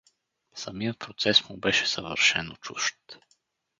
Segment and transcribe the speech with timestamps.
[0.55, 2.95] Самият процес му беше съвършено чужд.